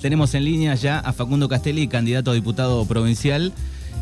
[0.00, 3.52] Tenemos en línea ya a Facundo Castelli, candidato a diputado provincial.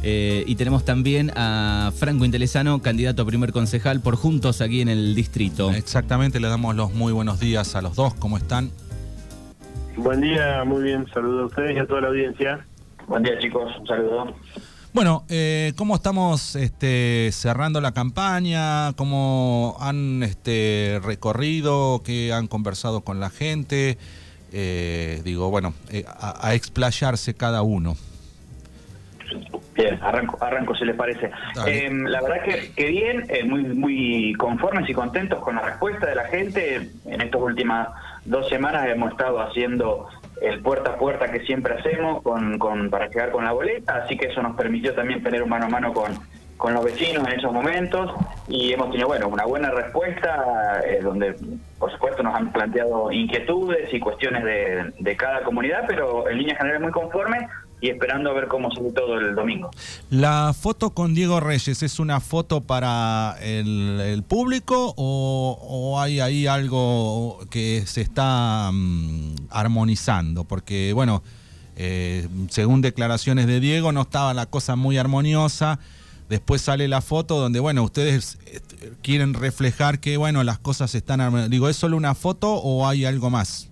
[0.02, 4.88] Eh, y tenemos también a Franco Intelesano, candidato a primer concejal por Juntos aquí en
[4.88, 5.70] el distrito.
[5.72, 8.14] Exactamente, le damos los muy buenos días a los dos.
[8.14, 8.70] ¿Cómo están?
[9.96, 11.06] Buen día, muy bien.
[11.14, 12.66] Saludos a ustedes y a toda la audiencia.
[13.08, 13.72] Buen día, chicos.
[13.80, 14.34] Un saludo.
[14.92, 18.92] Bueno, eh, ¿cómo estamos este, cerrando la campaña?
[18.94, 22.02] ¿Cómo han este, recorrido?
[22.04, 23.96] ¿Qué han conversado con la gente?
[24.52, 27.96] Eh, digo, bueno, eh, a, a explayarse cada uno.
[29.74, 31.30] Bien, arranco, arranco si les parece.
[31.66, 36.06] Eh, la verdad que, que bien, eh, muy, muy conformes y contentos con la respuesta
[36.06, 36.90] de la gente.
[37.04, 37.88] En estas últimas
[38.24, 40.08] dos semanas hemos estado haciendo
[40.40, 44.16] el puerta a puerta que siempre hacemos con, con, para llegar con la boleta, así
[44.16, 46.12] que eso nos permitió también tener un mano a mano con,
[46.56, 48.12] con los vecinos en esos momentos
[48.48, 51.36] y hemos tenido bueno una buena respuesta eh, donde
[51.78, 56.56] por supuesto nos han planteado inquietudes y cuestiones de, de cada comunidad, pero en línea
[56.56, 57.46] general muy conforme
[57.80, 59.70] y esperando a ver cómo sigue todo el domingo.
[60.10, 67.38] ¿La foto con Diego Reyes es una foto para el, público o, hay ahí algo
[67.50, 70.44] que se está um, armonizando?
[70.44, 71.22] Porque, bueno,
[71.76, 75.78] eh, según declaraciones de Diego, no estaba la cosa muy armoniosa.
[76.28, 78.38] Después sale la foto donde, bueno, ustedes
[79.02, 81.50] quieren reflejar que, bueno, las cosas están armoniosas.
[81.50, 83.70] Digo, ¿es solo una foto o hay algo más?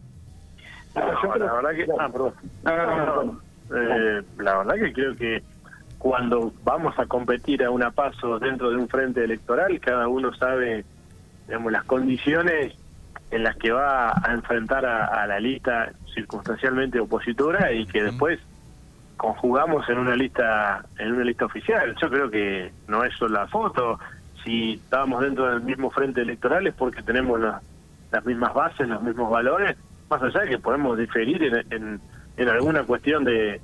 [0.94, 1.86] No, la verdad que...
[1.98, 2.34] Ah, perdón.
[2.62, 3.40] No, no, no, no.
[3.76, 5.42] Eh, la verdad que creo que
[5.98, 10.84] cuando vamos a competir a una paso dentro de un frente electoral, cada uno sabe
[11.46, 12.74] digamos, las condiciones
[13.30, 18.38] en las que va a enfrentar a, a la lista circunstancialmente opositora y que después
[19.16, 21.94] conjugamos en una lista en una lista oficial.
[22.00, 23.98] Yo creo que no es solo la foto.
[24.44, 27.60] Si estábamos dentro del mismo frente electoral es porque tenemos la,
[28.12, 29.76] las mismas bases, los mismos valores,
[30.10, 32.00] más allá de que podemos diferir en, en
[32.36, 33.60] en alguna cuestión de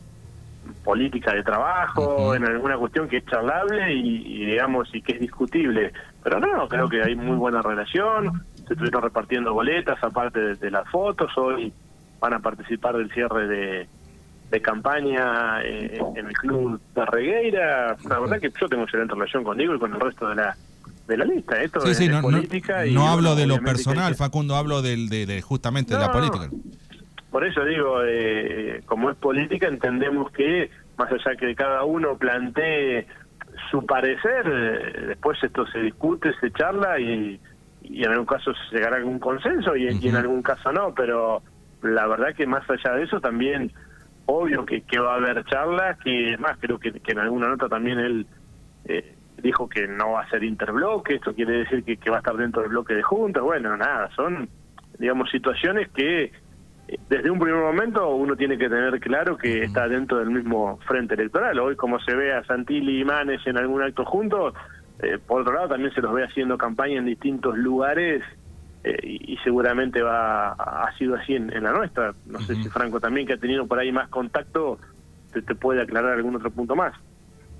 [0.84, 2.36] política de trabajo, uh -huh.
[2.36, 5.92] en alguna cuestión que es charlable y, y, digamos y que es discutible.
[6.22, 10.70] Pero no, creo que hay muy buena relación, se estuvieron repartiendo boletas aparte de, de
[10.70, 11.72] las fotos, hoy
[12.20, 13.88] van a participar del cierre de,
[14.50, 17.96] de campaña eh, en el club de Regueira.
[18.08, 20.56] La verdad que yo tengo excelente relación con Diego y con el resto de la
[21.06, 21.60] de la lista.
[21.60, 24.14] Esto sí, es, sí, es no, política no, y no bueno, hablo de lo personal,
[24.14, 26.48] Facundo, hablo del, de, de justamente de la política.
[27.30, 33.06] Por eso digo, eh, como es política, entendemos que más allá que cada uno plantee
[33.70, 37.40] su parecer, eh, después esto se discute, se charla y,
[37.82, 40.92] y en algún caso se llegará a algún consenso y, y en algún caso no,
[40.94, 41.42] pero
[41.82, 43.72] la verdad que más allá de eso también,
[44.30, 47.68] obvio que, que va a haber charlas, que más creo que, que en alguna nota
[47.68, 48.26] también él
[48.84, 52.20] eh, dijo que no va a ser interbloque, esto quiere decir que, que va a
[52.20, 54.48] estar dentro del bloque de juntas, bueno, nada, son
[54.98, 59.88] digamos situaciones que eh, desde un primer momento uno tiene que tener claro que está
[59.88, 61.58] dentro del mismo frente electoral.
[61.58, 64.54] Hoy como se ve a Santilli y Manes en algún acto juntos,
[65.02, 68.22] eh, por otro lado también se los ve haciendo campaña en distintos lugares
[68.84, 72.14] eh, y, y seguramente va ha sido así en, en la nuestra.
[72.26, 74.78] No sé si Franco también que ha tenido por ahí más contacto
[75.32, 76.94] te, te puede aclarar algún otro punto más.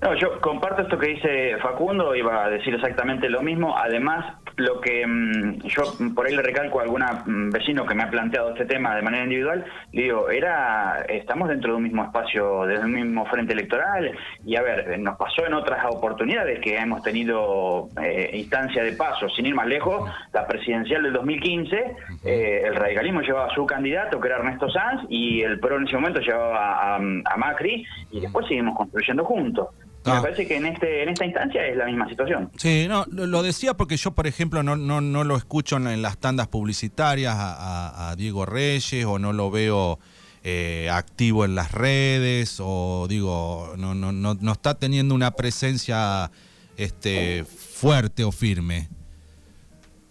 [0.01, 3.77] No, yo comparto esto que dice Facundo, iba a decir exactamente lo mismo.
[3.77, 5.83] Además, lo que mm, yo
[6.15, 9.03] por ahí le recalco a algún mm, vecino que me ha planteado este tema de
[9.03, 13.53] manera individual, le digo, era, estamos dentro de un mismo espacio, de un mismo frente
[13.53, 14.11] electoral,
[14.43, 19.29] y a ver, nos pasó en otras oportunidades que hemos tenido eh, instancia de paso,
[19.29, 21.95] sin ir más lejos, la presidencial del 2015,
[22.25, 25.87] eh, el radicalismo llevaba a su candidato, que era Ernesto Sanz, y el PRO en
[25.87, 29.67] ese momento llevaba a, a Macri, y después seguimos construyendo juntos.
[30.03, 30.15] Y Ah.
[30.15, 32.49] Me parece que en este en esta instancia es la misma situación.
[32.57, 35.87] Sí, no, lo, lo decía porque yo, por ejemplo, no, no, no lo escucho en,
[35.87, 39.99] en las tandas publicitarias a, a- a Diego Reyes o no lo veo
[40.43, 46.31] eh, activo en las redes o digo, no, no, no, no está teniendo una presencia
[46.77, 48.87] este, fuerte o firme.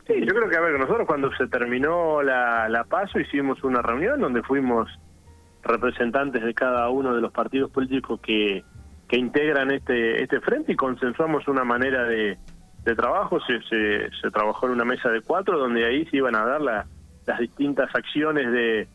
[0.06, 3.82] Sí, yo creo que, a ver, nosotros cuando se terminó la, la paso hicimos una
[3.82, 4.88] reunión donde fuimos
[5.62, 8.64] representantes de cada uno de los partidos políticos que,
[9.10, 12.38] que integran este, este frente y consensuamos una manera de,
[12.84, 13.40] de trabajo.
[13.40, 16.60] Se, se, se trabajó en una mesa de cuatro donde ahí se iban a dar
[16.60, 16.86] la-
[17.26, 18.86] las distintas acciones de,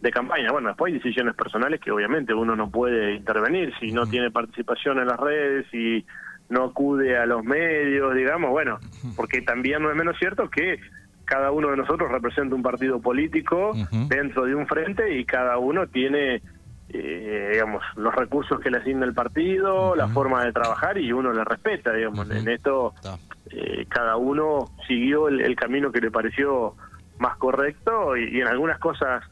[0.00, 0.50] de campaña.
[0.52, 4.98] Bueno, después hay decisiones personales que obviamente uno no puede intervenir si no tiene participación
[5.00, 6.04] en las redes, si
[6.48, 8.78] no acude a los medios, digamos, bueno,
[9.16, 10.80] porque también no es menos cierto que
[11.26, 13.72] cada uno de nosotros representa un partido político
[14.08, 16.40] dentro de un frente y cada uno tiene,
[16.90, 21.32] eh, digamos, los recursos que le asigna el partido, la forma de trabajar y uno
[21.32, 22.30] le respeta, digamos.
[22.30, 22.94] En esto
[23.50, 26.74] eh, cada uno siguió el, el camino que le pareció
[27.18, 29.24] más correcto y, y en algunas cosas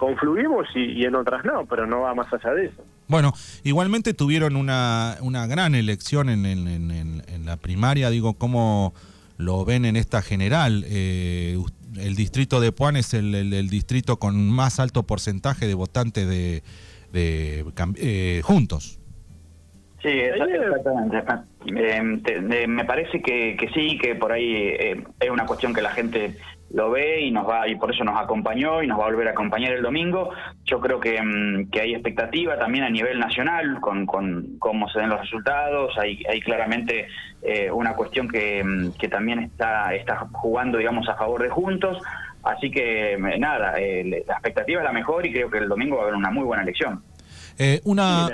[0.00, 2.82] confluimos y, en otras no, pero no va más allá de eso.
[3.06, 3.34] Bueno,
[3.64, 8.94] igualmente tuvieron una, una gran elección en, en, la primaria, digo, ¿cómo
[9.36, 10.84] lo ven en esta general?
[10.86, 11.58] Eh,
[11.96, 16.62] el distrito de Puan es el, distrito con más alto porcentaje de votantes de,
[17.12, 17.64] de
[17.96, 19.00] eh, juntos.
[20.02, 21.22] Sí, exactamente.
[21.66, 25.90] Eh, me parece que, que, sí, que por ahí eh, es una cuestión que la
[25.90, 26.36] gente
[26.72, 29.28] lo ve y nos va y por eso nos acompañó y nos va a volver
[29.28, 30.30] a acompañar el domingo.
[30.64, 35.00] Yo creo que, mm, que hay expectativa también a nivel nacional con, con cómo se
[35.00, 35.98] den los resultados.
[35.98, 37.08] Hay, hay claramente
[37.42, 41.98] eh, una cuestión que, mm, que, también está, está jugando, digamos, a favor de Juntos.
[42.42, 46.04] Así que nada, la expectativa es la mejor y creo que el domingo va a
[46.04, 47.02] haber una muy buena elección.
[47.84, 48.28] una...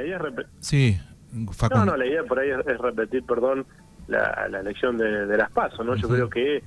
[0.60, 0.98] Sí,
[1.70, 3.66] no, no, la idea por ahí es, repetir, perdón,
[4.08, 5.94] la, elección de, las pasos, ¿no?
[5.96, 6.62] Yo creo que,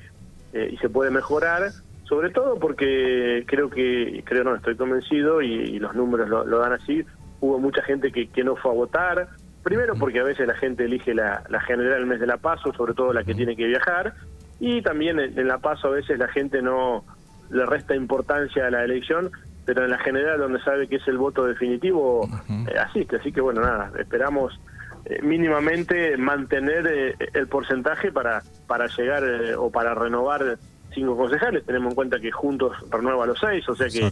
[0.54, 1.72] eh, y se puede mejorar,
[2.04, 7.04] sobre todo porque creo que, creo no, estoy convencido y, los números lo, dan así,
[7.40, 9.30] hubo mucha gente que, que no fue a votar,
[9.64, 12.74] primero porque a veces la gente elige la, la general el mes de la paso,
[12.74, 14.14] sobre todo la que tiene que viajar,
[14.60, 17.06] y también en, la paso a veces la gente no
[17.50, 19.32] le resta importancia a la elección
[19.70, 23.18] pero en la general donde sabe que es el voto definitivo eh, asiste.
[23.18, 24.60] Así que bueno, nada, esperamos
[25.06, 29.24] eh, mínimamente mantener eh, el porcentaje para, para llegar
[29.60, 30.58] o para renovar
[30.92, 31.64] cinco concejales.
[31.68, 34.12] Tenemos en cuenta que juntos renueva los seis, o sea que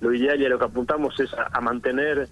[0.00, 2.28] lo ideal y a lo que apuntamos es a, mantener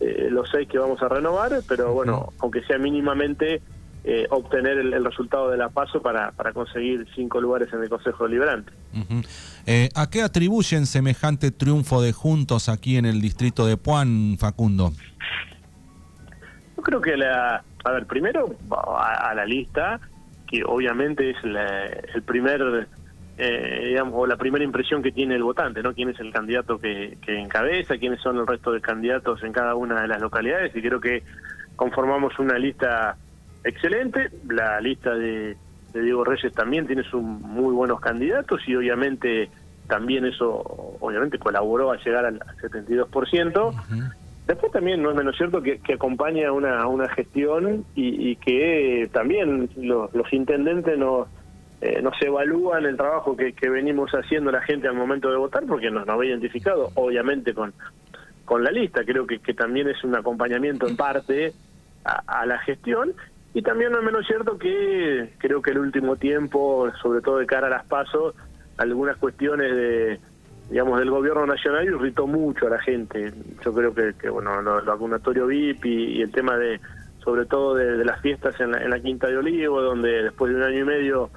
[0.00, 3.62] los seis que vamos a renovar, pero bueno, aunque sea mínimamente
[4.08, 8.22] eh, obtener el, resultado de la paso para, para conseguir cinco lugares en el Consejo
[8.22, 8.70] Deliberante.
[9.66, 14.92] Eh, ¿A qué atribuyen semejante triunfo de Juntos aquí en el distrito de Puan, Facundo?
[16.76, 19.98] Yo creo que, la, a ver, primero a, la lista,
[20.46, 21.36] que obviamente es
[22.14, 22.86] el primer
[23.38, 25.92] eh, digamos, o la primera impresión que tiene el votante, ¿no?
[25.94, 29.74] Quién es el candidato que, que, encabeza, quiénes son el resto de candidatos en cada
[29.74, 31.24] una de las localidades, y creo que
[31.74, 33.16] conformamos una lista
[33.64, 34.30] excelente.
[34.48, 35.56] La lista de,
[36.02, 39.50] Diego Reyes también tiene sus muy buenos candidatos y obviamente
[39.88, 43.74] también eso obviamente colaboró a llegar al 72%.
[44.46, 50.32] Después también no es menos cierto que, acompaña una, una gestión y, que también los,
[50.32, 51.28] intendentes nos,
[51.80, 55.90] eh, nos evalúan el trabajo que, venimos haciendo la gente al momento de votar porque
[55.90, 57.72] nos, nos ve identificado obviamente con,
[58.44, 59.04] con la lista.
[59.04, 61.52] Creo que, que también es un acompañamiento en parte
[62.04, 63.14] a, a la gestión
[63.56, 67.46] y también no es menos cierto que creo que el último tiempo, sobre todo de
[67.46, 68.34] cara a las pasos,
[68.76, 70.20] algunas cuestiones de
[70.68, 73.32] digamos del gobierno nacional irritó mucho a la gente.
[73.64, 76.82] Yo creo que, que bueno, lo, vacunatorio VIP y, el tema de
[77.24, 80.80] sobre todo de, las fiestas en la, Quinta de Olivo, donde después de un año
[80.80, 81.30] y medio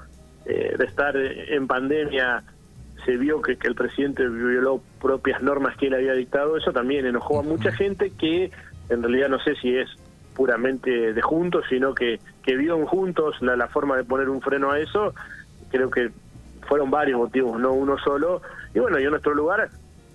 [0.45, 2.43] eh, de estar en pandemia
[3.05, 7.05] se vio que, que el presidente violó propias normas que él había dictado, eso también
[7.05, 8.51] enojó a mucha gente que
[8.89, 9.87] en realidad no sé si es
[10.39, 14.39] puramente de juntos, sino que, que vio en juntos la, la forma de poner un
[14.39, 15.13] freno a eso.
[15.69, 16.11] Creo que
[16.65, 18.41] fueron varios motivos, no uno solo.
[18.73, 19.69] Y bueno, y en nuestro lugar,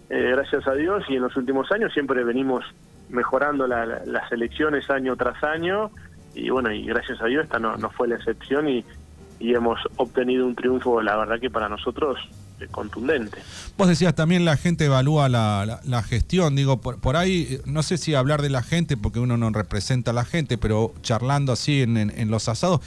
[0.09, 2.65] eh, gracias a Dios, y en los últimos años siempre venimos
[3.11, 5.91] mejorando las elecciones año tras año.
[6.35, 8.83] Y bueno, y gracias a Dios esta no, no fue la excepción y,
[9.39, 12.19] y hemos obtenido un triunfo, la verdad que para nosotros
[12.65, 13.39] eh, contundente.
[13.77, 17.99] Vos decías también la gente evalúa la, la, gestión, digo, por, por, ahí, no sé
[17.99, 21.83] si hablar de la gente, porque uno no representa a la gente, pero charlando así
[21.83, 22.81] en, en, los asados,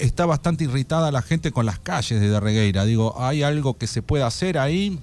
[0.00, 2.84] está bastante irritada la gente con las calles de Regueira.
[2.84, 4.98] Digo, ¿hay algo que se pueda hacer ahí?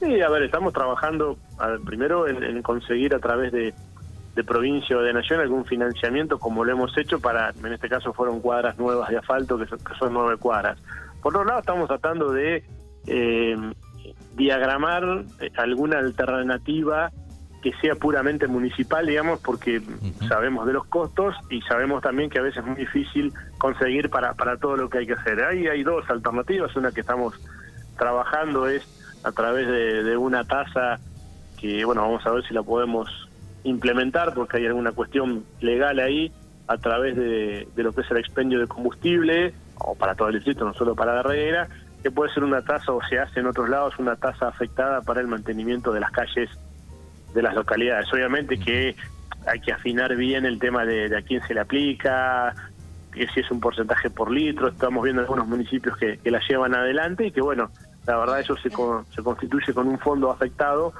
[0.00, 1.38] Sí, a ver, estamos trabajando
[1.84, 3.72] primero en, conseguir a través de,
[4.34, 8.12] de provincia o de nación algún financiamiento como lo hemos hecho para, en este caso
[8.12, 10.78] fueron cuadras nuevas de asfalto, que son, que son nueve cuadras.
[11.22, 12.64] Por otro lado, estamos tratando de
[13.06, 13.56] eh,
[14.36, 15.24] diagramar
[15.56, 17.10] alguna alternativa
[17.62, 19.80] que sea puramente municipal, digamos, porque
[20.28, 24.34] sabemos de los costos y sabemos también que a veces es muy difícil conseguir para,
[24.34, 25.40] para todo lo que hay que hacer.
[25.42, 27.40] Ahí hay dos alternativas, una que estamos
[27.96, 28.82] trabajando es
[29.22, 30.98] a través de, una tasa
[31.60, 33.08] que, bueno, vamos a ver si la podemos
[33.62, 36.32] implementar porque hay alguna cuestión legal ahí
[36.66, 40.34] a través de, de lo que es el expendio de combustible, o para todo el
[40.34, 41.68] distrito, no solo para la reguera,
[42.02, 45.20] que puede ser una tasa o se hace en otros lados una tasa afectada para
[45.20, 46.50] el mantenimiento de las calles
[47.34, 48.12] de las localidades.
[48.12, 48.96] Obviamente que
[49.46, 52.54] hay que afinar bien el tema de, a quién se le aplica,
[53.12, 57.26] que si es un porcentaje por litro, estamos viendo algunos municipios que, la llevan adelante
[57.26, 57.70] y que bueno,
[58.06, 60.92] la verdad eso se, se constituye con un fondo afectado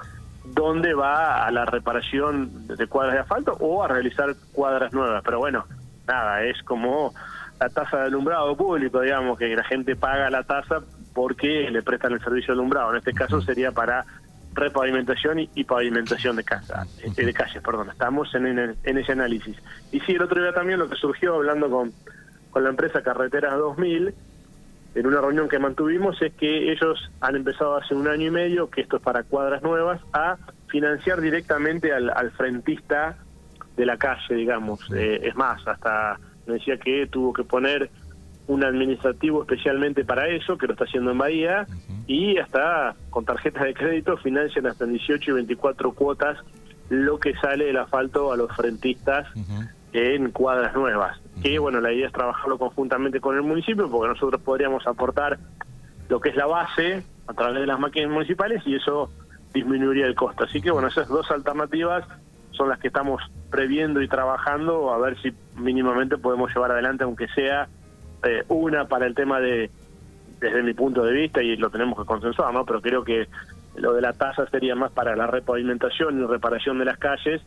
[0.45, 5.23] donde va a la reparación de cuadras de asfalto o a realizar cuadras nuevas.
[5.25, 5.65] Pero bueno,
[6.07, 7.15] nada, es como
[7.63, 10.83] la tasa de alumbrado público, digamos, que la gente paga la tasa
[11.15, 12.91] porque le prestan el servicio de alumbrado.
[12.91, 14.05] En este caso sería para
[14.55, 17.91] repavimentación y, pavimentación de casa, eh, de calles, perdón.
[17.91, 19.57] Estamos en, en, ese análisis.
[19.93, 21.93] Y sí, el otro día también lo que surgió hablando con,
[22.51, 24.13] con la empresa Carreteras 2000,
[24.95, 28.69] en una reunión que mantuvimos, es que ellos han empezado hace un año y medio,
[28.71, 33.17] que esto es para cuadras nuevas, a financiar directamente al, al frentista
[33.77, 34.81] de la calle, digamos.
[34.93, 37.91] Eh, es más, hasta decía que tuvo que poner
[38.49, 41.67] un administrativo especialmente para eso, que lo está haciendo en Bahía,
[42.07, 46.39] y hasta con tarjetas de crédito financian hasta en 18 y 24 cuotas
[46.89, 49.27] lo que sale del asfalto a los frentistas
[49.93, 51.21] en cuadras nuevas.
[51.43, 55.39] Que bueno, la idea es trabajarlo conjuntamente con el municipio, porque nosotros podríamos aportar
[56.09, 59.11] lo que es la base a través de las máquinas municipales y eso
[59.55, 60.45] disminuiría el costo.
[60.45, 62.05] Así que bueno, esas dos alternativas
[62.53, 67.29] son las que estamos previendo y trabajando a ver si mínimamente podemos llevar adelante, aunque
[67.29, 67.69] sea
[68.25, 69.71] eh, una para el tema de,
[70.41, 72.55] desde mi punto de vista, y lo tenemos que consensuar.
[72.67, 73.29] Pero creo que
[73.77, 77.43] lo de la tasa sería más para la repavimentación y reparación de las calles,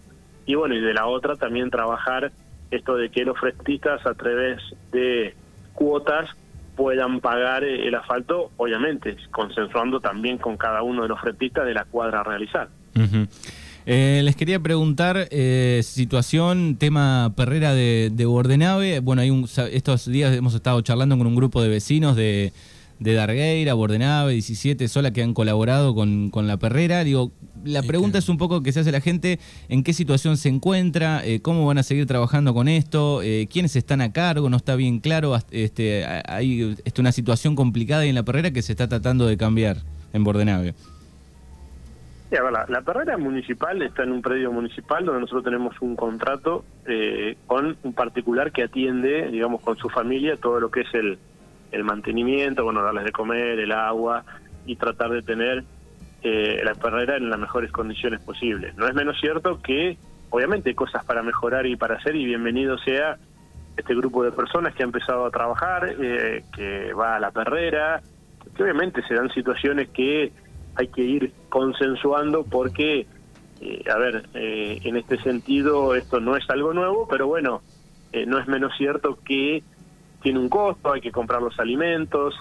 [0.45, 2.31] y bueno, y de la otra también trabajar
[2.71, 4.59] esto de que los frestistas a través
[4.91, 5.35] de
[5.73, 6.29] cuotas
[6.75, 11.85] puedan pagar el asfalto, obviamente, consensuando también con cada uno de los frestistas de la
[11.85, 12.67] cuadra a realizar.
[13.87, 18.99] Eh, les quería preguntar, eh, situación, tema perrera de, de Bordenave.
[18.99, 22.51] Bueno, hay un, estos días hemos estado charlando con un grupo de vecinos de,
[22.99, 27.03] de Dargueira, Bordenave, 17, Sola, que han colaborado con, con la perrera.
[27.03, 27.31] Digo,
[27.63, 29.39] la pregunta es un poco que se hace la gente,
[29.69, 31.23] ¿en qué situación se encuentra?
[31.23, 33.21] Eh, ¿Cómo van a seguir trabajando con esto?
[33.51, 34.49] ¿Quiénes están a cargo?
[34.49, 35.39] No está bien claro.
[35.51, 39.83] Este, hay este, una situación complicada en la perrera que se está tratando de cambiar
[40.11, 40.73] en Bordenave
[42.41, 47.77] la, perrera municipal está en un predio municipal donde nosotros tenemos un contrato eh, con
[47.83, 51.17] un particular que atiende, digamos, con su familia todo lo que es el,
[51.71, 54.23] el mantenimiento, bueno, darles de comer, el agua
[54.65, 55.63] y tratar de tener
[56.23, 58.75] eh, la perrera en las mejores condiciones posibles.
[58.75, 59.97] No es menos cierto que,
[60.29, 63.17] obviamente, hay cosas para mejorar y para hacer y bienvenido sea
[63.77, 68.01] este grupo de personas que ha empezado a trabajar, eh, que va a la perrera,
[68.55, 70.31] que obviamente se dan situaciones que
[70.75, 73.07] hay que ir consensuando porque,
[73.61, 77.61] eh, a ver, eh, en este sentido esto no es algo nuevo, pero bueno,
[78.11, 79.63] eh, no es menos cierto que
[80.21, 82.35] tiene un costo, hay que comprar los alimentos,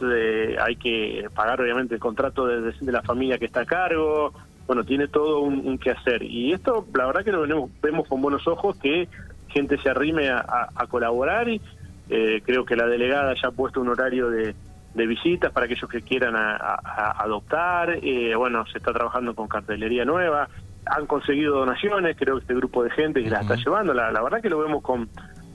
[0.60, 4.32] hay que pagar obviamente el contrato de, la familia que está a cargo,
[4.66, 6.24] bueno, tiene todo un, que hacer.
[6.24, 9.06] Y esto, la verdad que lo vemos, con buenos ojos, que
[9.46, 11.60] gente se arrime a, colaborar y
[12.08, 14.56] creo que la delegada ya ha puesto un horario de
[14.94, 17.98] de visitas para aquellos que quieran adoptar.
[18.02, 20.48] Eh, bueno, se está trabajando con cartelería nueva.
[20.86, 23.92] Han conseguido donaciones, creo que este grupo de gente que la está llevando.
[23.94, 25.08] La, verdad que lo vemos con,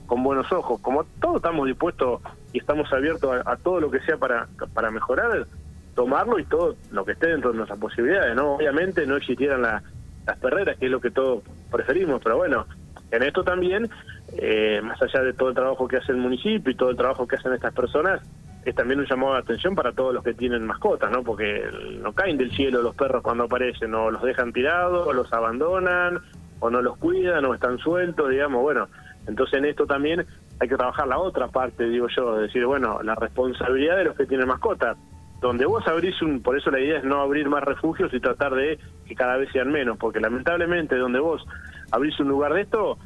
[0.06, 0.80] con buenos ojos.
[0.80, 2.20] Como todos estamos dispuestos
[2.52, 5.46] y estamos abiertos a, todo lo que sea para, para mejorar,
[5.94, 8.34] tomarlo y todo lo que esté dentro de nuestras posibilidades.
[8.36, 12.66] no Obviamente no existieran las perreras, que es lo que todos preferimos, pero bueno,
[13.10, 13.88] en esto también,
[14.36, 17.26] eh, más allá de todo el trabajo que hace el municipio y todo el trabajo
[17.26, 18.20] que hacen estas personas,
[18.64, 21.22] es también un llamado de atención para todos los que tienen mascotas, ¿no?
[21.22, 21.64] Porque
[22.00, 26.18] no caen del cielo los perros cuando aparecen, o los dejan tirados, o los abandonan,
[26.60, 28.88] o no los cuidan, o están sueltos, digamos, bueno.
[29.26, 30.26] Entonces en esto también
[30.60, 34.26] hay que trabajar la otra parte, digo yo, decir, bueno, la responsabilidad de los que
[34.26, 34.96] tienen mascotas.
[35.40, 38.54] Donde vos abrís un, por eso la idea es no abrir más refugios y tratar
[38.54, 41.42] de que cada vez sean menos, porque lamentablemente donde vos
[41.90, 42.98] abrís un lugar de esto,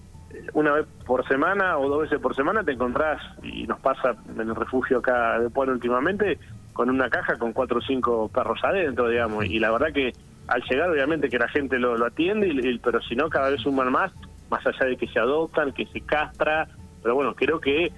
[0.53, 4.41] una vez por semana o dos veces por semana te encontrás, y nos pasa en
[4.41, 6.39] el refugio acá de Pueblo últimamente,
[6.73, 10.13] con una caja con cuatro o cinco perros adentro, digamos, y la verdad que
[10.49, 13.61] al llegar obviamente que la gente lo, lo atiende, y, pero si no cada vez
[13.63, 14.13] suman más,
[14.51, 16.69] más allá de que se adoptan, que se castra,
[17.03, 17.93] pero bueno, creo que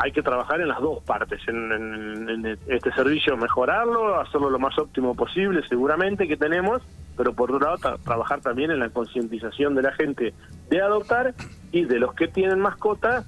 [0.00, 5.14] hay que trabajar en las dos partes, en, este servicio mejorarlo, hacerlo lo más óptimo
[5.14, 6.82] posible seguramente que tenemos,
[7.16, 10.34] pero por otro lado trabajar también en la concientización de la gente
[10.70, 11.34] de adoptar
[11.72, 13.24] y de los que tienen mascota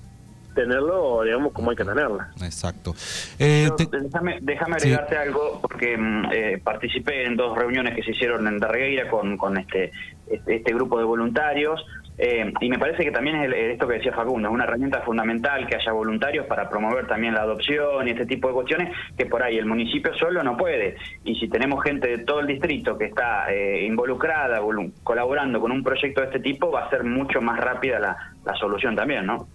[0.55, 2.31] tenerlo, digamos, como hay que tenerla.
[2.43, 2.95] Exacto.
[3.39, 8.47] Eh, déjame, déjame agregarte algo, porque mm, eh, participé en dos reuniones que se hicieron
[8.47, 9.93] en Darregueira con, con este,
[10.29, 11.85] este, este grupo de voluntarios.
[12.23, 15.67] Eh, y me parece que también es esto que decía Facundo, es una herramienta fundamental
[15.67, 19.43] que haya voluntarios para promover también la adopción y este tipo de cuestiones que por
[19.43, 20.97] ahí el municipio solo no puede.
[21.25, 24.61] Y si tenemos gente de todo el distrito que está eh, involucrada,
[25.03, 28.97] colaborando con un proyecto de este tipo, va a ser mucho más rápida la, solución
[28.97, 29.49] también, ¿no?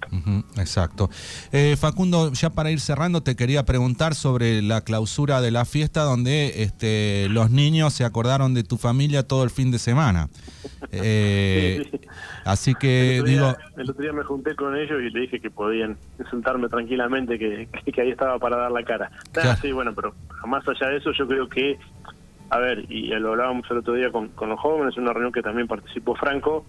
[0.58, 1.10] exacto.
[1.52, 6.04] Eh, Facundo, ya para ir cerrando, te quería preguntar sobre la clausura de la fiesta
[6.04, 10.30] donde este, los niños se acordaron de tu familia todo el fin de semana.
[10.92, 11.90] Eh,
[12.46, 13.56] Así que el digo...
[13.76, 15.98] el otro día me junté con ellos y le dije que podían
[16.30, 19.12] sentarme tranquilamente, que, que ahí estaba para dar la cara.
[19.62, 20.14] sí, bueno, pero
[20.46, 21.78] más allá de eso yo creo que
[22.50, 25.32] a ver, y lo hablábamos el otro día con, con los jóvenes, en una reunión
[25.32, 26.66] que también participó Franco,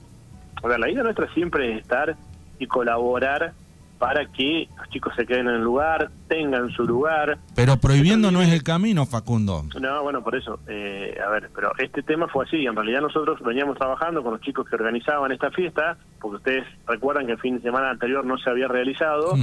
[0.63, 2.17] a ver, la idea nuestra siempre es estar
[2.59, 3.53] y colaborar
[3.99, 7.39] para que los chicos se queden en el lugar, tengan su lugar.
[7.55, 9.65] Pero prohibiendo no es el camino, Facundo.
[9.81, 10.59] No, bueno, por eso.
[10.67, 12.67] Eh, a ver, pero este tema fue así.
[12.67, 17.27] En realidad nosotros veníamos trabajando con los chicos que organizaban esta fiesta, porque ustedes recuerdan
[17.27, 19.35] que el fin de semana anterior no se había realizado,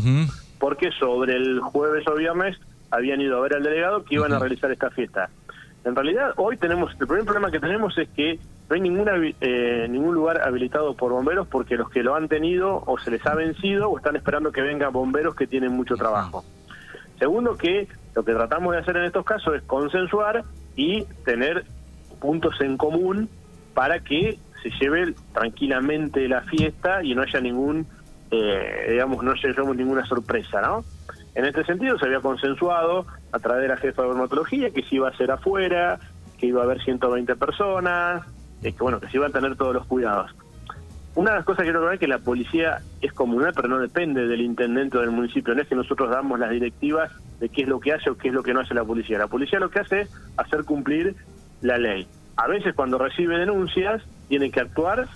[0.59, 2.57] porque sobre el jueves o viernes
[2.91, 5.29] habían ido a ver al delegado que iban a realizar esta fiesta.
[5.83, 8.39] En realidad, hoy tenemos, el primer problema que tenemos es que
[8.73, 12.81] no hay ninguna, eh, ningún lugar habilitado por bomberos porque los que lo han tenido
[12.87, 16.43] o se les ha vencido o están esperando que vengan bomberos que tienen mucho trabajo.
[17.19, 20.43] Segundo, que lo que tratamos de hacer en estos casos es consensuar
[20.75, 21.65] y tener
[22.19, 23.29] puntos en común
[23.75, 27.85] para que se lleve tranquilamente la fiesta y no haya ningún,
[28.31, 30.83] eh, digamos, no llevemos ninguna sorpresa, ¿no?
[31.35, 34.95] En este sentido se había consensuado a través de la jefa de dermatología que se
[34.95, 35.99] iba a hacer afuera,
[36.39, 38.25] que iba a haber 120 personas,
[38.71, 40.31] que bueno, que se iban a tener todos los cuidados.
[41.15, 43.77] Una de las cosas que quiero ver es que la policía es comunal, pero no
[43.77, 45.53] depende del intendente o del municipio.
[45.53, 48.29] No es que nosotros damos las directivas de qué es lo que hace o qué
[48.29, 49.19] es lo que no hace la policía.
[49.19, 51.15] La policía lo que hace es hacer cumplir
[51.61, 52.07] la ley.
[52.35, 55.07] A veces cuando recibe denuncias tiene que actuar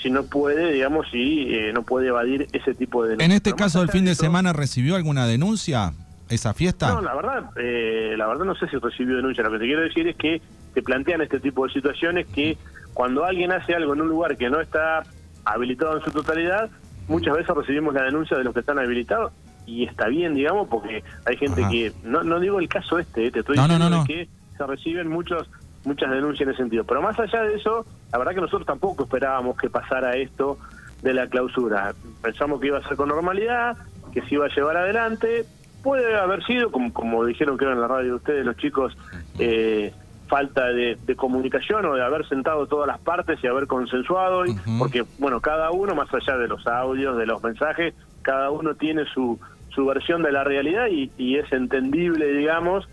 [0.00, 3.30] si no puede, digamos, si eh, no puede evadir ese tipo de denuncias.
[3.30, 5.92] En este caso, el fin de, semana recibió alguna denuncia
[6.30, 6.88] esa fiesta.
[6.88, 9.44] No, la verdad, eh, la verdad no sé si recibió denuncia.
[9.44, 10.40] Lo que te quiero decir es que
[10.74, 12.56] se plantean este tipo de situaciones que
[12.96, 15.02] cuando alguien hace algo en un lugar que no está
[15.44, 16.70] habilitado en su totalidad,
[17.08, 19.34] muchas veces recibimos la denuncia de los que están habilitados
[19.66, 23.30] y está bien, digamos, porque hay gente que, no, no digo el caso este, eh,
[23.30, 25.46] te estoy diciendo que se reciben muchos
[25.84, 26.84] muchas denuncias en ese sentido.
[26.84, 30.56] Pero más allá de eso, la verdad que nosotros tampoco esperábamos que pasara esto
[31.02, 31.94] de la clausura.
[32.22, 33.76] Pensamos que iba a ser con normalidad,
[34.10, 35.44] que se iba a llevar adelante.
[35.82, 38.96] Puede haber sido, como, como dijeron creo en la radio de ustedes, los chicos,
[39.38, 39.92] eh,
[40.28, 44.44] falta de, comunicación o de haber sentado todas las partes y haber consensuado,
[44.78, 49.04] porque, bueno, cada uno, más allá de los audios, de los mensajes, cada uno tiene
[49.06, 49.38] su,
[49.70, 52.88] su versión de la realidad y, es entendible, digamos.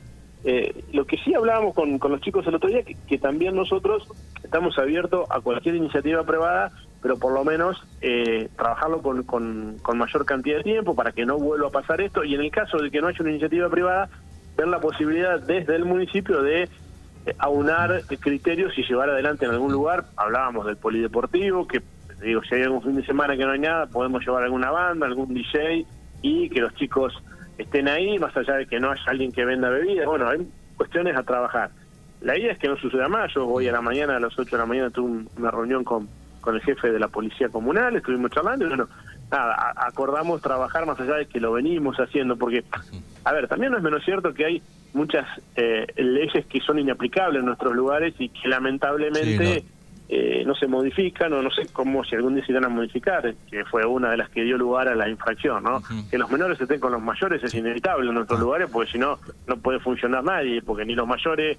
[0.45, 3.55] Eh, lo que sí hablábamos con, con los chicos el otro día, que, que también
[3.55, 4.07] nosotros
[4.43, 9.97] estamos abiertos a cualquier iniciativa privada, pero por lo menos eh, trabajarlo con, con, con
[9.97, 12.77] mayor cantidad de tiempo para que no vuelva a pasar esto y en el caso
[12.77, 14.09] de que no haya una iniciativa privada,
[14.55, 16.69] ver la posibilidad desde el municipio de
[17.37, 20.05] aunar criterios y llevar adelante en algún lugar.
[20.17, 21.81] Hablábamos del polideportivo, que
[22.21, 25.05] digo, si hay algún fin de semana que no hay nada, podemos llevar alguna banda,
[25.05, 25.85] algún DJ
[26.21, 27.13] y que los chicos
[27.57, 30.05] estén ahí, más allá de que no haya alguien que venda bebidas.
[30.05, 31.71] Bueno, hay cuestiones a trabajar.
[32.21, 33.33] La idea es que no suceda más.
[33.33, 36.07] Yo voy a la mañana, a las 8 de la mañana, tuve una reunión con,
[36.43, 38.87] con el jefe de la policía comunal, estuvimos charlando y bueno,
[39.31, 42.63] nada, acordamos trabajar más allá de que lo venimos haciendo, porque,
[43.23, 47.39] a ver, también no es menos cierto que hay muchas eh, leyes que son inaplicables
[47.39, 49.63] en nuestros lugares y que lamentablemente
[50.09, 50.53] eh, no.
[50.55, 53.85] se modifican o no sé cómo si algún día se irán a modificar, que fue
[53.85, 55.81] una de las que dio lugar a la infracción, ¿no?
[56.09, 59.17] Que los menores estén con los mayores es inevitable en nuestros lugares porque si no,
[59.47, 61.57] no puede funcionar nadie, porque ni los mayores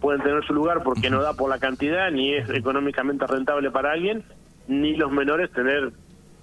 [0.00, 3.92] pueden tener su lugar porque no da por la cantidad, ni es económicamente rentable para
[3.92, 4.24] alguien,
[4.66, 5.92] ni los menores tener,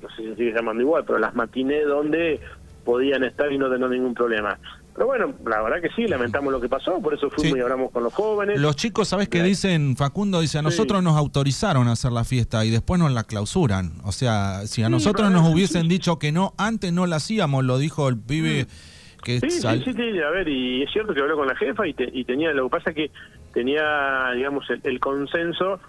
[0.01, 2.39] no sé si se sigue llamando igual, pero las matines donde
[2.85, 4.57] podían estar y no tener ningún problema.
[4.99, 7.89] Pero bueno, la verdad que sí, lamentamos lo que pasó, por eso fuimos y hablamos
[7.89, 8.59] con los jóvenes.
[8.59, 9.95] Los chicos, ¿sabes qué dicen?
[9.95, 13.93] Facundo dice, a nosotros nos autorizaron a hacer la fiesta y después nos la clausuran.
[14.03, 17.77] O sea, si a nosotros nos hubiesen dicho que no, antes no la hacíamos, lo
[17.77, 18.65] dijo el pibe.
[18.65, 19.23] Mm.
[19.23, 21.95] Que sí, sí, sí, a ver, y es cierto que habló con la jefa y,
[21.97, 23.09] y tenía, lo que pasa que
[23.53, 25.79] tenía, digamos, el consenso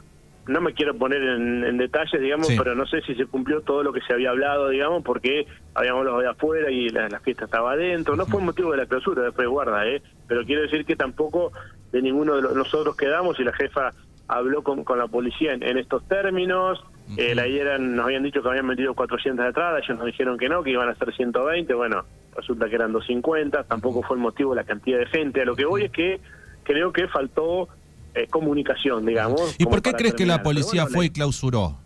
[0.46, 3.92] no me quiero poner en, detalles, digamos, pero no sé si se cumplió todo lo
[3.92, 8.16] que se había hablado, digamos, porque habíamos hablado de afuera y la, fiesta estaba adentro.
[8.16, 10.03] No fue motivo de la clausura, después guarda, ¿eh?
[10.26, 11.53] Pero quiero decir que tampoco
[11.92, 13.92] de ninguno de nosotros quedamos y la jefa
[14.29, 16.83] habló con, con la policía en, estos términos.
[17.16, 20.38] Eh, la eran, nos habían dicho que habían metido 400 de entrada, ellos nos dijeron
[20.38, 21.74] que no, que iban a ser 120.
[21.74, 22.05] Bueno,
[22.37, 23.64] resulta que eran 250.
[23.64, 25.42] Tampoco fue el motivo la cantidad de gente.
[25.42, 26.20] A lo que voy es que
[26.62, 27.68] creo que faltó
[28.14, 29.54] eh, comunicación, digamos.
[29.58, 31.78] ¿Y por qué crees que la policía fue y clausuró?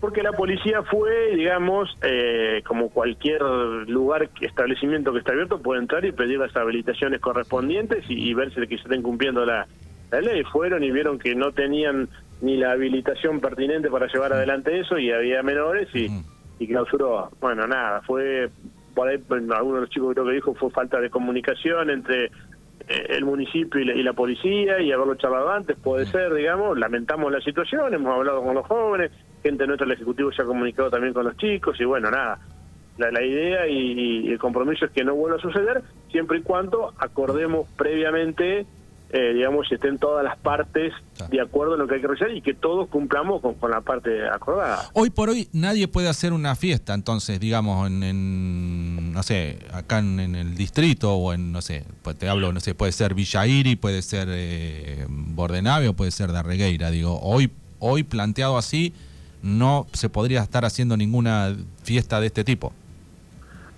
[0.00, 6.04] Porque la policía fue, digamos, eh, como cualquier lugar, establecimiento que está abierto, puede entrar
[6.06, 9.66] y pedir las habilitaciones correspondientes y, verse que se estén cumpliendo la,
[10.10, 10.42] ley.
[10.44, 12.08] Fueron y vieron que no tenían
[12.40, 16.08] ni la habilitación pertinente para llevar adelante eso y había menores y,
[16.58, 17.30] y clausuró.
[17.38, 18.48] Bueno, nada, fue,
[18.94, 22.30] por ahí alguno de los chicos creo que dijo, fue falta de comunicación entre
[22.90, 27.94] el municipio y la, policía y haberlo charlado antes, puede ser, digamos, lamentamos la situación,
[27.94, 31.36] hemos hablado con los jóvenes, gente nuestra del Ejecutivo se ha comunicado también con los
[31.36, 32.40] chicos y bueno, nada,
[32.98, 37.68] la, idea y, el compromiso es que no vuelva a suceder siempre y cuando acordemos
[37.76, 38.66] previamente
[39.12, 40.92] eh, digamos, estén todas las partes
[41.30, 43.80] de acuerdo en lo que hay que realizar y que todos cumplamos con, con, la
[43.80, 44.88] parte acordada.
[44.92, 50.20] Hoy por hoy nadie puede hacer una fiesta, entonces, digamos, en, no sé, acá en,
[50.20, 54.02] el distrito o en, no sé, pues te hablo, no sé, puede ser Villairi, puede
[54.02, 58.94] ser eh, Bordenave o puede ser Darregueira, digo, hoy, hoy planteado así,
[59.42, 62.72] no se podría estar haciendo ninguna fiesta de este tipo.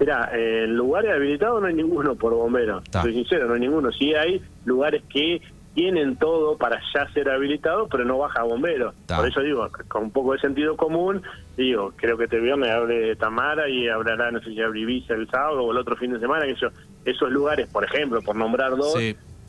[0.03, 2.83] Mira, eh, lugares habilitados no hay ninguno por bomberos.
[2.91, 3.93] Soy sincero, no hay ninguno.
[3.93, 5.41] Sí hay lugares que
[5.75, 8.97] tienen todo para ya ser habilitados, pero no baja bomberos.
[9.07, 11.23] Por eso digo, con un poco de sentido común,
[11.57, 15.31] digo, creo que este viernes abre Tamara y hablará, no sé si abre Ibiza el
[15.31, 16.71] sábado o el otro fin de semana, que eso,
[17.05, 18.99] esos lugares, por ejemplo, por nombrar dos,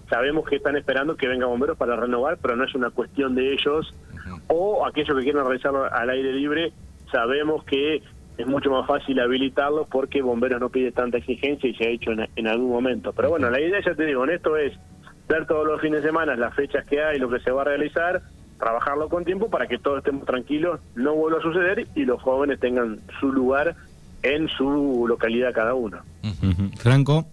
[0.07, 3.53] sabemos que están esperando que venga bomberos para renovar, pero no es una cuestión de
[3.53, 3.91] ellos,
[4.49, 6.73] o aquellos que quieren realizarlo al aire libre,
[7.11, 8.03] sabemos que
[8.37, 12.11] es mucho más fácil habilitarlos porque bomberos no pide tanta exigencia y se ha hecho
[12.11, 13.13] en, algún momento.
[13.13, 14.73] Pero bueno, la idea, ya te digo, en esto es
[15.27, 17.65] ver todos los fines de semana las fechas que hay, lo que se va a
[17.65, 18.21] realizar,
[18.57, 22.59] trabajarlo con tiempo para que todos estemos tranquilos, no vuelva a suceder y los jóvenes
[22.59, 23.75] tengan su lugar
[24.23, 25.99] en su localidad cada uno.
[26.77, 27.27] Franco.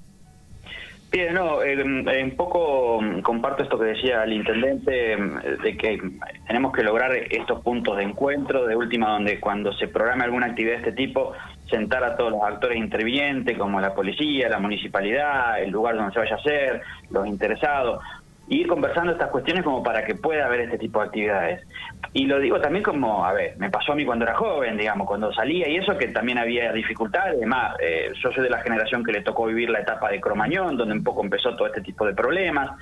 [1.10, 1.82] Bien, no, eh,
[2.22, 5.16] un poco mm, comparto esto que decía el intendente,
[5.60, 5.98] de que
[6.46, 10.74] tenemos que lograr estos puntos de encuentro, de última donde cuando se programa alguna actividad
[10.74, 11.32] de este tipo,
[11.68, 16.20] sentar a todos los actores intervinientes, como la policía, la municipalidad, el lugar donde se
[16.20, 18.04] vaya a hacer, los interesados,
[18.50, 21.66] ir conversando estas cuestiones como para que pueda haber este tipo de actividades.
[22.12, 25.06] Y lo digo también como, a ver, me pasó a mí cuando era joven, digamos,
[25.06, 27.36] cuando salía y eso, que también había dificultades.
[27.36, 30.76] Además, eh, yo soy de la generación que le tocó vivir la etapa de Cromañón,
[30.76, 32.72] donde un poco empezó todo este tipo de problemas.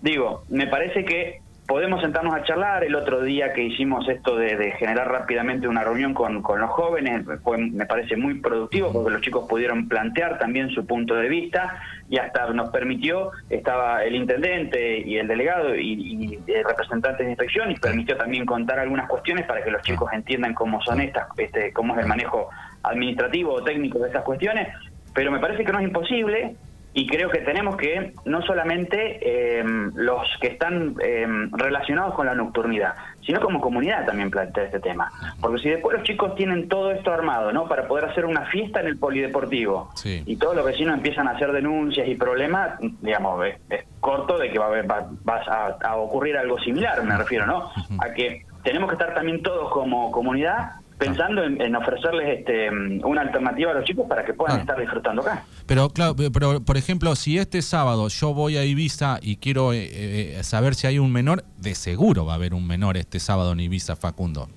[0.00, 2.84] Digo, me parece que podemos sentarnos a charlar.
[2.84, 7.26] El otro día que hicimos esto de, generar rápidamente una reunión con, con, los jóvenes,
[7.42, 11.80] fue, me parece muy productivo porque los chicos pudieron plantear también su punto de vista
[12.10, 17.76] y hasta nos permitió, estaba el intendente y el delegado y, representantes de inspección y
[17.76, 21.94] permitió también contar algunas cuestiones para que los chicos entiendan cómo son estas, este, cómo
[21.94, 22.50] es el manejo
[22.82, 24.68] administrativo o técnico de estas cuestiones.
[25.14, 26.56] Pero me parece que no es imposible
[26.92, 32.34] y creo que tenemos que no solamente eh, los que están eh, relacionados con la
[32.34, 35.10] nocturnidad, sino como comunidad también plantear este tema.
[35.40, 37.68] Porque si después los chicos tienen todo esto armado, ¿no?
[37.68, 41.52] Para poder hacer una fiesta en el polideportivo y todos los vecinos empiezan a hacer
[41.52, 47.16] denuncias y problemas, digamos, es, corto de que va, a, a, ocurrir algo similar, me
[47.16, 47.70] refiero, ¿no?
[48.00, 53.70] A que tenemos que estar también todos como comunidad pensando en, ofrecerles este, una alternativa
[53.70, 55.44] a los chicos para que puedan estar disfrutando acá.
[55.70, 59.88] Pero claro, pero por ejemplo, si este sábado yo voy a Ibiza y quiero eh,
[59.92, 63.52] eh, saber si hay un menor, de seguro va a haber un menor este sábado
[63.52, 64.48] en Ibiza, Facundo.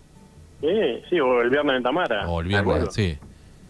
[0.60, 2.28] Sí, sí, o el viernes en Tamara.
[2.28, 3.16] O el viernes, sí.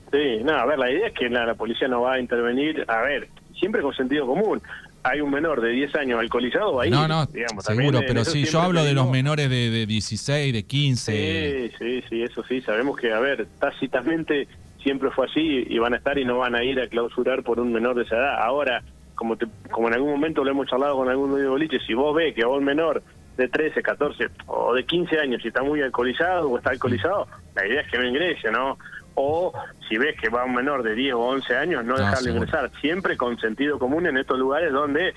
[0.09, 3.01] Sí, no, a ver, la idea es que la policía no va a intervenir, a
[3.01, 3.27] ver,
[3.59, 4.61] siempre con sentido común
[5.03, 6.89] hay un menor de 10 años alcoholizado ahí.
[6.89, 7.27] No, no,
[7.59, 11.11] seguro, pero sí, yo hablo de los menores de, de 16, de 15.
[11.11, 14.47] Sí, sí, sí, eso sí, sabemos que, a ver, tácitamente
[14.83, 17.59] siempre fue así y van a estar y no van a ir a clausurar por
[17.59, 18.43] un menor de esa edad.
[18.43, 18.83] Ahora,
[19.15, 22.15] como te, como en algún momento lo hemos charlado con algún de boliche, si vos
[22.15, 23.01] ves que a un menor
[23.37, 27.65] de 13, 14 o de 15 años si está muy alcoholizado o está alcoholizado, la
[27.65, 28.77] idea es que no ingrese, ¿no?
[29.15, 29.53] o
[29.87, 33.17] si ves que va un menor de 10 o 11 años, no, dejarlo ingresar, siempre
[33.17, 35.13] con sentido común en estos lugares donde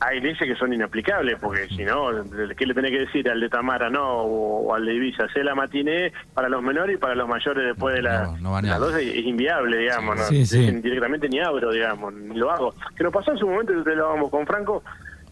[0.00, 2.10] hay leyes que son inaplicables, porque si no,
[2.56, 5.24] ¿qué le tenés que decir al de Tamara no o, al de Ibiza?
[5.24, 8.30] Hacer la matiné para los menores y para los mayores después de la,
[9.00, 12.74] es inviable, digamos, directamente ni abro, digamos, ni lo hago.
[12.96, 14.84] Que nos pasó en su momento, ustedes lo vamos con Franco,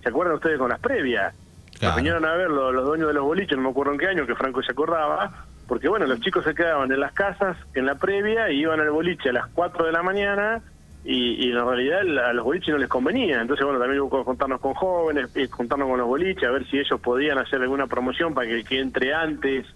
[0.02, 1.35] ¿se acuerdan ustedes con las previas?
[1.79, 1.96] Claro.
[1.96, 4.26] vinieron a ver los, los dueños de los boliches, no me acuerdo en qué año,
[4.26, 7.96] que Franco se acordaba, porque bueno, los chicos se quedaban en las casas en la
[7.96, 10.62] previa y iban al boliche a las 4 de la mañana
[11.09, 13.40] y, en realidad a los boliches no les convenía.
[13.40, 16.79] Entonces, bueno, también hubo juntarnos con jóvenes, y juntarnos con los boliches, a ver si
[16.79, 19.66] ellos podían hacer alguna promoción para que el que entre antes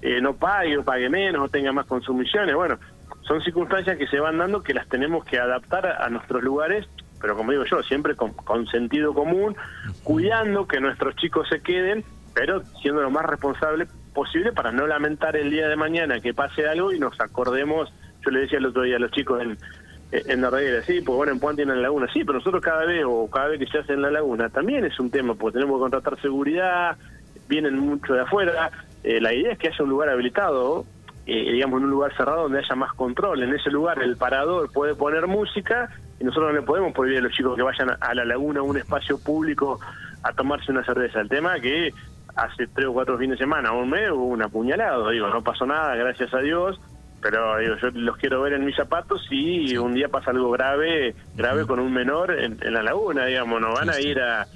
[0.00, 2.54] eh, no pague o pague menos o tenga más consumiciones.
[2.54, 2.78] Bueno,
[3.22, 6.88] son circunstancias que se van dando que las tenemos que adaptar a, nuestros lugares,
[7.20, 9.54] pero como digo yo, siempre con, con sentido común,
[10.02, 15.36] cuidando que nuestros chicos se queden, pero siendo lo más responsable posible para no lamentar
[15.36, 17.92] el día de mañana que pase algo y nos acordemos,
[18.24, 19.58] yo le decía el otro día a los chicos en,
[20.12, 22.84] en la reguera, sí, pues bueno, en Puan tienen la laguna, sí, pero nosotros cada
[22.84, 25.58] vez o cada vez que se hace en la laguna también es un tema, porque
[25.58, 26.96] tenemos que contratar seguridad,
[27.48, 28.70] vienen mucho de afuera,
[29.04, 30.84] eh, la idea es que haya un lugar habilitado,
[31.26, 34.72] eh, digamos en un lugar cerrado donde haya más control, en ese lugar el parador
[34.72, 38.14] puede poner música y nosotros no le podemos prohibir a los chicos que vayan a
[38.14, 39.80] la laguna, a un espacio público,
[40.22, 41.20] a tomarse una cerveza.
[41.20, 41.94] El tema que
[42.36, 45.10] hace tres o cuatro fines de semana, un mes, hubo un apuñalado.
[45.10, 46.80] Digo, no pasó nada, gracias a Dios,
[47.20, 51.14] pero digo, yo los quiero ver en mis zapatos si un día pasa algo grave,
[51.36, 54.46] grave con un menor en, la laguna, digamos, no van a ir a,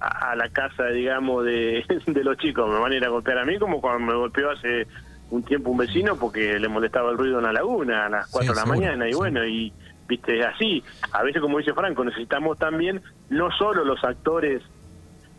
[0.00, 2.68] a, la casa, digamos, de, de los chicos.
[2.68, 4.86] Me van a ir a golpear a mí como cuando me golpeó hace
[5.30, 8.54] un tiempo un vecino porque le molestaba el ruido en la laguna a las 4
[8.54, 9.08] de la mañana.
[9.08, 9.72] Y bueno, y
[10.08, 10.82] viste, así.
[11.12, 14.62] A veces, como dice Franco, necesitamos también no solo los actores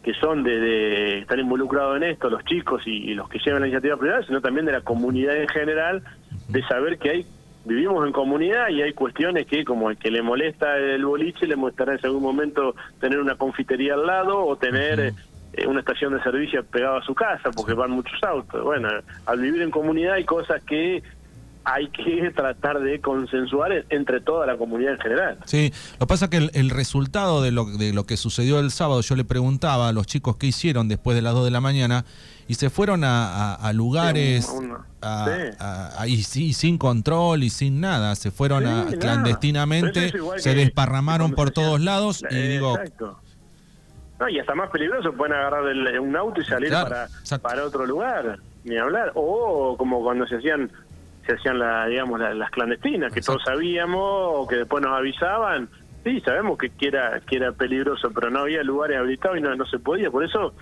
[0.05, 3.67] que son de, de estar involucrados en esto, los chicos y, los que llevan la
[3.67, 6.03] iniciativa privada, sino también de la comunidad en general,
[6.47, 7.25] de saber que hay
[7.65, 11.55] vivimos en comunidad y hay cuestiones que como el que le molesta el boliche le
[11.55, 15.13] molestará en algún momento tener una confitería al lado o tener
[15.53, 18.63] eh, una estación de servicio pegada a su casa porque van muchos autos.
[18.63, 18.89] Bueno,
[19.25, 21.01] al vivir en comunidad hay cosas que
[21.65, 25.37] hay que tratar de consensuar entre toda la comunidad en general.
[25.45, 28.71] Sí, lo que pasa es que el, resultado de lo, de lo que sucedió el
[28.71, 31.61] sábado, yo le preguntaba a los chicos qué hicieron después de las 2 de la
[31.61, 32.05] mañana
[32.47, 34.47] y se fueron a, lugares
[36.05, 42.23] y, sin control y sin nada, se fueron a, clandestinamente, se desparramaron por todos lados
[42.29, 42.77] y digo...
[44.17, 45.63] No, y hasta más peligroso, pueden agarrar
[45.99, 47.09] un auto y salir para,
[47.41, 49.11] para otro lugar, ni hablar.
[49.13, 50.71] O como cuando se hacían
[51.25, 55.69] se hacían la, digamos las clandestinas que todos sabíamos o que después nos avisaban.
[56.03, 59.65] Sí sabemos que, era que era peligroso pero no había lugares habilitados y no, no
[59.65, 60.11] se podía.
[60.11, 60.53] Por eso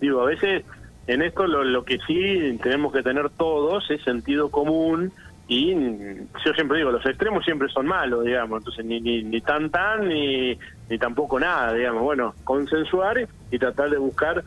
[0.00, 0.64] digo a veces
[1.06, 5.12] en esto lo, lo que sí tenemos que tener todos es sentido común
[5.46, 8.58] y yo siempre digo los extremos siempre son malos digamos.
[8.58, 12.02] Entonces ni ni, ni tan tan ni ni tampoco nada digamos.
[12.02, 14.42] Bueno consensuar y tratar de buscar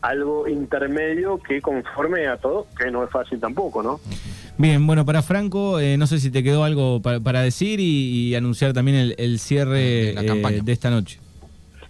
[0.00, 3.98] algo intermedio que conforme a todo que no es fácil tampoco no
[4.58, 8.72] Bien, bueno, para Franco, eh, no sé si te quedó algo para, decir y, anunciar
[8.72, 11.20] también el, cierre de, eh, de esta noche.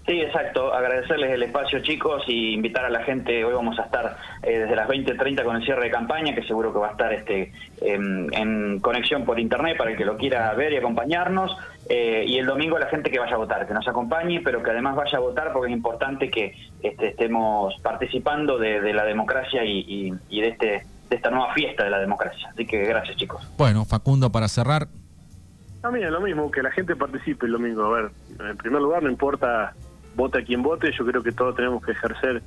[0.07, 0.75] Sí, exacto.
[0.75, 3.43] Agradecerles el espacio, chicos, y invitar a la gente.
[3.43, 6.71] Hoy vamos a estar eh, desde las 20.30 con el cierre de campaña, que seguro
[6.71, 10.75] que va a estar este, en conexión por internet para el que lo quiera ver
[10.75, 11.57] y acompañarnos.
[11.89, 14.95] y el domingo la gente que vaya a votar, que nos acompañe, pero que además
[14.95, 20.49] vaya a votar porque es importante que este, estemos participando de, la democracia y de
[20.49, 22.49] este de esta nueva fiesta de la democracia.
[22.51, 23.47] Así que gracias, chicos.
[23.57, 24.89] Bueno, Facundo, para cerrar.
[25.83, 27.85] A mí es lo mismo, que la gente participe el domingo.
[27.85, 29.75] A ver, en primer lugar, no importa
[30.17, 32.43] vote a quien vote, yo creo que todos tenemos que ejercer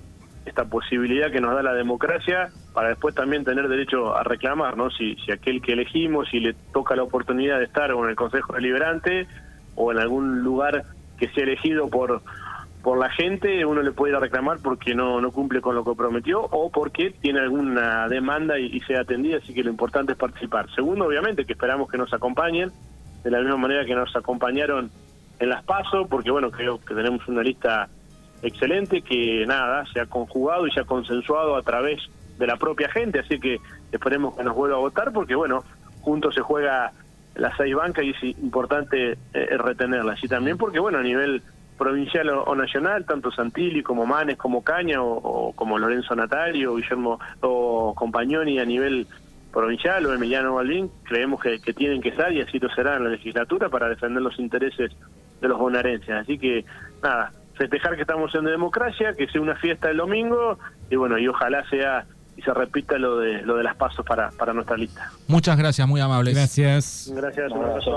[0.45, 4.89] esta posibilidad que nos da la democracia para después también tener derecho a reclamar, ¿no?
[4.89, 8.15] Si, si aquel que elegimos, si le toca la oportunidad de estar o en el
[8.15, 9.27] Consejo Deliberante
[9.75, 10.83] o en algún lugar
[11.17, 12.23] que sea elegido por
[12.83, 15.83] por la gente, uno le puede ir a reclamar porque no, no cumple con lo
[15.83, 20.17] que prometió o porque tiene alguna demanda y, sea atendida, así que lo importante es
[20.17, 20.69] participar.
[20.73, 22.71] Segundo, obviamente, que esperamos que nos acompañen,
[23.23, 24.89] de la misma manera que nos acompañaron
[25.39, 27.87] en las PASO, porque bueno, creo que tenemos una lista
[28.41, 32.01] excelente que nada, se ha conjugado y se ha consensuado a través
[32.39, 33.59] de la propia gente, así que
[33.91, 35.63] esperemos que nos vuelva a votar porque bueno,
[36.01, 36.91] juntos se juega
[37.35, 40.23] las seis bancas y es importante eh, retenerlas.
[40.23, 41.43] Y también porque bueno, a nivel
[41.81, 47.95] provincial o, nacional, tanto Santilli como Manes, como Caña o, como Lorenzo Natario, Guillermo o
[47.95, 49.07] Compañoni a nivel
[49.51, 53.09] provincial o Emiliano Balbín, creemos que, tienen que estar y así lo será en la
[53.09, 54.91] legislatura para defender los intereses
[55.41, 56.11] de los bonaerenses.
[56.11, 56.65] Así que,
[57.01, 60.59] nada, festejar que estamos en democracia, que sea una fiesta el domingo
[60.91, 62.05] y bueno, y ojalá sea
[62.37, 65.11] y se repita lo de lo de las pasos para, para nuestra lista.
[65.27, 66.35] Muchas gracias, muy amables.
[66.35, 67.11] Gracias.
[67.13, 67.91] Gracias, un abrazo.